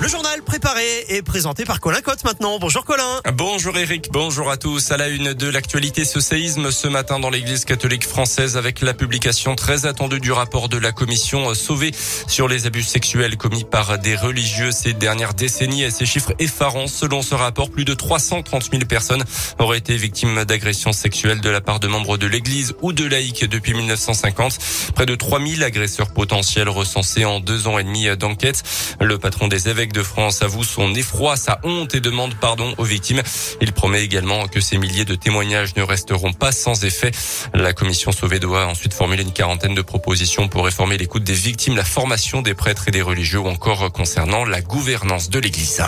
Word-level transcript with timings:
Le 0.00 0.08
journal 0.08 0.40
préparé 0.40 1.04
et 1.10 1.20
présenté 1.20 1.66
par 1.66 1.78
Colin 1.78 2.00
Cotte 2.00 2.24
maintenant. 2.24 2.58
Bonjour 2.58 2.86
Colin. 2.86 3.20
Bonjour 3.34 3.76
Eric, 3.76 4.08
bonjour 4.10 4.50
à 4.50 4.56
tous. 4.56 4.92
À 4.92 4.96
la 4.96 5.08
une 5.08 5.34
de 5.34 5.46
l'actualité, 5.46 6.06
ce 6.06 6.20
séisme 6.20 6.70
ce 6.70 6.88
matin 6.88 7.20
dans 7.20 7.28
l'église 7.28 7.66
catholique 7.66 8.06
française 8.06 8.56
avec 8.56 8.80
la 8.80 8.94
publication 8.94 9.56
très 9.56 9.84
attendue 9.84 10.18
du 10.18 10.32
rapport 10.32 10.70
de 10.70 10.78
la 10.78 10.92
commission 10.92 11.54
sauvée 11.54 11.90
sur 12.26 12.48
les 12.48 12.64
abus 12.66 12.82
sexuels 12.82 13.36
commis 13.36 13.64
par 13.64 13.98
des 13.98 14.16
religieux 14.16 14.72
ces 14.72 14.94
dernières 14.94 15.34
décennies 15.34 15.82
et 15.82 15.90
ces 15.90 16.06
chiffres 16.06 16.32
effarants. 16.38 16.86
Selon 16.86 17.20
ce 17.20 17.34
rapport, 17.34 17.70
plus 17.70 17.84
de 17.84 17.92
330 17.92 18.70
000 18.70 18.86
personnes 18.86 19.24
auraient 19.58 19.76
été 19.76 19.98
victimes 19.98 20.46
d'agressions 20.46 20.94
sexuelles 20.94 21.42
de 21.42 21.50
la 21.50 21.60
part 21.60 21.78
de 21.78 21.88
membres 21.88 22.16
de 22.16 22.26
l'église 22.26 22.74
ou 22.80 22.94
de 22.94 23.04
laïcs 23.04 23.44
depuis 23.44 23.74
1950. 23.74 24.56
Près 24.94 25.04
de 25.04 25.14
3000 25.14 25.62
agresseurs 25.62 26.14
potentiels 26.14 26.70
recensés 26.70 27.26
en 27.26 27.38
deux 27.38 27.68
ans 27.68 27.78
et 27.78 27.84
demi 27.84 28.08
d'enquête. 28.16 28.62
Le 28.98 29.18
patron 29.18 29.46
des 29.46 29.68
évêques 29.68 29.89
de 29.92 30.02
France 30.02 30.42
avoue 30.42 30.64
son 30.64 30.94
effroi, 30.94 31.36
sa 31.36 31.60
honte 31.64 31.94
et 31.94 32.00
demande 32.00 32.34
pardon 32.34 32.74
aux 32.78 32.84
victimes. 32.84 33.22
Il 33.60 33.72
promet 33.72 34.02
également 34.02 34.48
que 34.48 34.60
ces 34.60 34.78
milliers 34.78 35.04
de 35.04 35.14
témoignages 35.14 35.74
ne 35.76 35.82
resteront 35.82 36.32
pas 36.32 36.52
sans 36.52 36.84
effet. 36.84 37.10
La 37.54 37.72
commission 37.72 38.12
Sauvé 38.12 38.38
doit 38.38 38.66
ensuite 38.66 38.94
formuler 38.94 39.22
une 39.22 39.32
quarantaine 39.32 39.74
de 39.74 39.82
propositions 39.82 40.48
pour 40.48 40.64
réformer 40.64 40.98
l'écoute 40.98 41.24
des 41.24 41.34
victimes, 41.34 41.76
la 41.76 41.84
formation 41.84 42.42
des 42.42 42.54
prêtres 42.54 42.88
et 42.88 42.90
des 42.90 43.02
religieux 43.02 43.40
ou 43.40 43.48
encore 43.48 43.90
concernant 43.92 44.44
la 44.44 44.60
gouvernance 44.60 45.30
de 45.30 45.38
l'Église. 45.38 45.82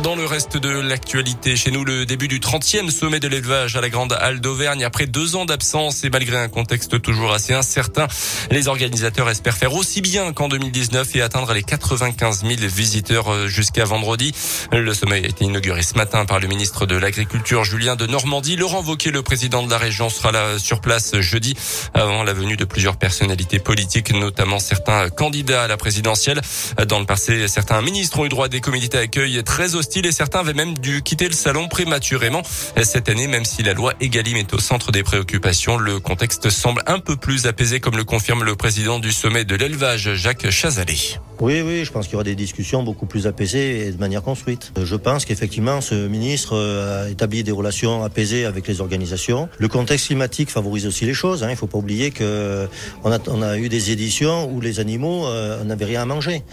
Dans 0.00 0.16
le 0.16 0.24
reste 0.24 0.56
de 0.56 0.70
l'actualité, 0.70 1.54
chez 1.54 1.70
nous, 1.70 1.84
le 1.84 2.06
début 2.06 2.26
du 2.26 2.40
30e 2.40 2.90
sommet 2.90 3.20
de 3.20 3.28
l'élevage 3.28 3.76
à 3.76 3.80
la 3.80 3.88
Grande 3.88 4.16
Halle 4.18 4.40
d'Auvergne. 4.40 4.82
Après 4.84 5.06
deux 5.06 5.36
ans 5.36 5.44
d'absence 5.44 6.02
et 6.02 6.10
malgré 6.10 6.38
un 6.38 6.48
contexte 6.48 7.00
toujours 7.02 7.32
assez 7.32 7.52
incertain, 7.52 8.08
les 8.50 8.68
organisateurs 8.68 9.28
espèrent 9.28 9.56
faire 9.56 9.74
aussi 9.74 10.00
bien 10.00 10.32
qu'en 10.32 10.48
2019 10.48 11.14
et 11.16 11.22
atteindre 11.22 11.52
les 11.52 11.62
95 11.62 12.40
000 12.40 12.54
visiteurs 12.62 13.32
euh, 13.32 13.46
jusqu'à 13.48 13.84
vendredi. 13.84 14.32
Le 14.72 14.92
sommet 14.94 15.16
a 15.16 15.28
été 15.28 15.44
inauguré 15.44 15.82
ce 15.82 15.94
matin 15.94 16.24
par 16.24 16.40
le 16.40 16.48
ministre 16.48 16.86
de 16.86 16.96
l'Agriculture, 16.96 17.62
Julien 17.62 17.94
de 17.94 18.06
Normandie. 18.06 18.56
Laurent 18.56 18.82
Wauquiez, 18.82 19.10
le 19.10 19.22
président 19.22 19.62
de 19.62 19.70
la 19.70 19.78
région, 19.78 20.08
sera 20.08 20.32
là 20.32 20.58
sur 20.58 20.80
place 20.80 21.20
jeudi 21.20 21.54
avant 21.94 22.24
la 22.24 22.32
venue 22.32 22.56
de 22.56 22.64
plusieurs 22.64 22.96
personnalités 22.96 23.58
politiques, 23.58 24.12
notamment 24.12 24.58
certains 24.58 25.10
candidats 25.10 25.64
à 25.64 25.68
la 25.68 25.76
présidentielle. 25.76 26.40
Dans 26.88 26.98
le 26.98 27.06
passé, 27.06 27.46
certains 27.46 27.82
ministres 27.82 28.18
ont 28.18 28.24
eu 28.24 28.30
droit 28.30 28.46
à 28.46 28.48
des 28.48 28.60
comités 28.60 28.88
d'accueil 28.88 29.44
très 29.44 29.74
et 29.94 30.12
certains 30.12 30.40
avaient 30.40 30.54
même 30.54 30.78
dû 30.78 31.02
quitter 31.02 31.28
le 31.28 31.34
salon 31.34 31.68
prématurément. 31.68 32.42
Cette 32.82 33.08
année, 33.08 33.26
même 33.26 33.44
si 33.44 33.62
la 33.62 33.74
loi 33.74 33.92
Egalim 34.00 34.36
est 34.36 34.54
au 34.54 34.58
centre 34.58 34.92
des 34.92 35.02
préoccupations, 35.02 35.76
le 35.76 36.00
contexte 36.00 36.50
semble 36.50 36.82
un 36.86 36.98
peu 36.98 37.16
plus 37.16 37.46
apaisé 37.46 37.80
comme 37.80 37.96
le 37.96 38.04
confirme 38.04 38.44
le 38.44 38.56
président 38.56 38.98
du 38.98 39.12
sommet 39.12 39.44
de 39.44 39.54
l'élevage, 39.54 40.14
Jacques 40.14 40.50
Chazalet. 40.50 41.18
Oui, 41.42 41.60
oui, 41.60 41.84
je 41.84 41.90
pense 41.90 42.04
qu'il 42.04 42.12
y 42.12 42.14
aura 42.14 42.22
des 42.22 42.36
discussions 42.36 42.84
beaucoup 42.84 43.04
plus 43.04 43.26
apaisées 43.26 43.88
et 43.88 43.90
de 43.90 43.98
manière 43.98 44.22
construite. 44.22 44.70
Je 44.80 44.94
pense 44.94 45.24
qu'effectivement, 45.24 45.80
ce 45.80 46.06
ministre 46.06 46.52
euh, 46.54 47.06
a 47.06 47.10
établi 47.10 47.42
des 47.42 47.50
relations 47.50 48.04
apaisées 48.04 48.44
avec 48.44 48.68
les 48.68 48.80
organisations. 48.80 49.48
Le 49.58 49.66
contexte 49.66 50.06
climatique 50.06 50.50
favorise 50.50 50.86
aussi 50.86 51.04
les 51.04 51.14
choses. 51.14 51.42
Hein. 51.42 51.48
Il 51.48 51.54
ne 51.54 51.56
faut 51.56 51.66
pas 51.66 51.78
oublier 51.78 52.12
que 52.12 52.68
on 53.02 53.42
a, 53.42 53.58
eu 53.58 53.68
des 53.68 53.90
éditions 53.90 54.48
où 54.52 54.60
les 54.60 54.78
animaux 54.78 55.26
euh, 55.26 55.64
n'avaient 55.64 55.86
rien 55.86 56.02
à 56.02 56.04
manger. 56.04 56.44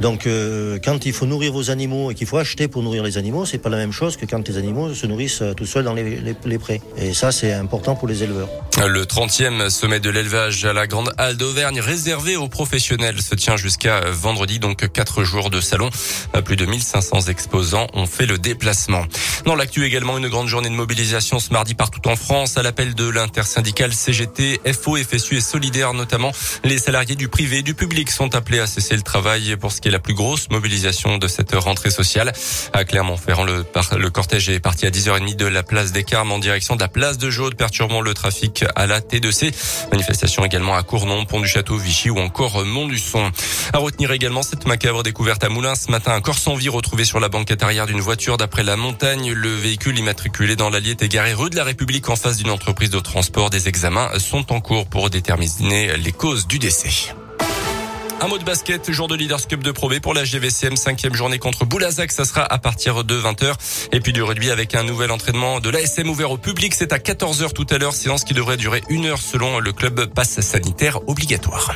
Donc, 0.00 0.26
euh, 0.26 0.78
quand 0.82 1.04
il 1.04 1.12
faut 1.12 1.26
nourrir 1.26 1.52
vos 1.52 1.70
animaux 1.70 2.10
et 2.10 2.14
qu'il 2.14 2.26
faut 2.26 2.38
acheter 2.38 2.68
pour 2.68 2.82
nourrir 2.82 3.02
les 3.02 3.18
animaux, 3.18 3.44
c'est 3.44 3.58
pas 3.58 3.68
la 3.68 3.76
même 3.76 3.92
chose 3.92 4.16
que 4.16 4.24
quand 4.24 4.48
les 4.48 4.56
animaux 4.56 4.94
se 4.94 5.06
nourrissent 5.06 5.42
tout 5.58 5.66
seuls 5.66 5.84
dans 5.84 5.92
les 5.92 6.58
prés. 6.58 6.80
Et 6.96 7.12
ça, 7.12 7.32
c'est 7.32 7.52
important 7.52 7.96
pour 7.96 8.08
les 8.08 8.22
éleveurs. 8.22 8.48
Le 8.78 9.04
30e 9.04 9.68
sommet 9.68 10.00
de 10.00 10.08
l'élevage 10.08 10.64
à 10.64 10.72
la 10.72 10.86
Grande 10.86 11.12
Halle 11.18 11.36
d'Auvergne 11.36 11.80
réservé 11.80 12.36
aux 12.36 12.48
professionnels 12.48 13.20
se 13.20 13.34
tient 13.34 13.56
jusqu'à 13.56 14.00
vendredi, 14.08 14.37
donc 14.46 14.88
quatre 14.92 15.24
jours 15.24 15.50
de 15.50 15.60
salon. 15.60 15.90
Plus 16.44 16.56
de 16.56 16.64
1500 16.64 17.22
exposants 17.28 17.86
ont 17.94 18.06
fait 18.06 18.26
le 18.26 18.38
déplacement. 18.38 19.04
Dans 19.44 19.54
l'actu 19.54 19.84
également, 19.84 20.18
une 20.18 20.28
grande 20.28 20.48
journée 20.48 20.68
de 20.68 20.74
mobilisation 20.74 21.38
ce 21.38 21.52
mardi 21.52 21.74
partout 21.74 22.06
en 22.08 22.16
France 22.16 22.56
à 22.56 22.62
l'appel 22.62 22.94
de 22.94 23.08
l'intersyndicale 23.08 23.92
CGT, 23.92 24.60
FO, 24.72 24.96
FSU 24.96 25.36
et 25.36 25.40
Solidaire 25.40 25.94
notamment. 25.94 26.32
Les 26.64 26.78
salariés 26.78 27.14
du 27.14 27.28
privé 27.28 27.58
et 27.58 27.62
du 27.62 27.74
public 27.74 28.10
sont 28.10 28.34
appelés 28.34 28.60
à 28.60 28.66
cesser 28.66 28.96
le 28.96 29.02
travail 29.02 29.56
pour 29.56 29.72
ce 29.72 29.80
qui 29.80 29.88
est 29.88 29.92
la 29.92 29.98
plus 29.98 30.14
grosse 30.14 30.50
mobilisation 30.50 31.18
de 31.18 31.28
cette 31.28 31.54
rentrée 31.54 31.90
sociale. 31.90 32.32
À 32.72 32.84
Clermont-Ferrand, 32.84 33.44
le, 33.44 34.10
cortège 34.10 34.48
est 34.48 34.60
parti 34.60 34.86
à 34.86 34.90
10h30 34.90 35.36
de 35.36 35.46
la 35.46 35.62
place 35.62 35.92
des 35.92 36.04
Carmes 36.04 36.32
en 36.32 36.38
direction 36.38 36.76
de 36.76 36.80
la 36.80 36.88
place 36.88 37.18
de 37.18 37.30
Jaude, 37.30 37.54
perturbant 37.54 38.00
le 38.00 38.14
trafic 38.14 38.64
à 38.74 38.86
la 38.86 39.00
T2C. 39.00 39.52
Manifestation 39.92 40.44
également 40.44 40.74
à 40.74 40.82
Cournon, 40.82 41.24
Pont 41.24 41.40
du 41.40 41.48
Château, 41.48 41.76
Vichy 41.76 42.10
ou 42.10 42.18
encore 42.18 42.64
Montluçon. 42.64 43.30
À 43.72 43.78
retenir 43.78 44.12
également 44.12 44.42
cette 44.42 44.66
macabre 44.66 45.02
découverte 45.02 45.44
à 45.44 45.48
Moulins 45.48 45.74
ce 45.74 45.90
matin. 45.90 46.12
Un 46.12 46.20
corps 46.20 46.38
sans 46.38 46.54
vie 46.54 46.68
retrouvé 46.68 47.04
sur 47.04 47.20
la 47.20 47.28
banquette 47.28 47.62
arrière 47.62 47.86
d'une 47.86 48.00
voiture 48.00 48.36
d'après 48.36 48.62
la 48.62 48.76
montagne. 48.76 49.27
Le 49.34 49.54
véhicule 49.54 49.98
immatriculé 49.98 50.56
dans 50.56 50.70
l'Allier 50.70 50.92
est 50.92 51.02
égaré 51.02 51.34
rue 51.34 51.50
de 51.50 51.56
la 51.56 51.64
République 51.64 52.08
en 52.08 52.16
face 52.16 52.38
d'une 52.38 52.50
entreprise 52.50 52.90
de 52.90 52.98
transport. 52.98 53.50
Des 53.50 53.68
examens 53.68 54.18
sont 54.18 54.52
en 54.52 54.60
cours 54.60 54.86
pour 54.86 55.10
déterminer 55.10 55.96
les 55.96 56.12
causes 56.12 56.46
du 56.46 56.58
décès. 56.58 57.14
Un 58.20 58.26
mot 58.26 58.38
de 58.38 58.44
basket, 58.44 58.90
jour 58.90 59.06
de 59.06 59.14
Leaders 59.14 59.46
Cup 59.46 59.62
de 59.62 59.70
Pro 59.70 59.90
pour 60.02 60.12
la 60.12 60.24
GVCM, 60.24 60.76
cinquième 60.76 61.14
journée 61.14 61.38
contre 61.38 61.64
Boulazac, 61.64 62.10
ça 62.10 62.24
sera 62.24 62.42
à 62.42 62.58
partir 62.58 63.04
de 63.04 63.20
20h. 63.20 63.54
Et 63.92 64.00
puis 64.00 64.12
du 64.12 64.22
rugby 64.22 64.50
avec 64.50 64.74
un 64.74 64.82
nouvel 64.82 65.12
entraînement 65.12 65.60
de 65.60 65.70
l'ASM 65.70 66.08
ouvert 66.08 66.32
au 66.32 66.38
public, 66.38 66.74
c'est 66.74 66.92
à 66.92 66.98
14h 66.98 67.52
tout 67.52 67.66
à 67.70 67.78
l'heure, 67.78 67.94
séance 67.94 68.24
qui 68.24 68.34
devrait 68.34 68.56
durer 68.56 68.82
une 68.88 69.06
heure 69.06 69.20
selon 69.20 69.60
le 69.60 69.72
club 69.72 70.06
passe 70.06 70.40
sanitaire 70.40 71.08
obligatoire. 71.08 71.74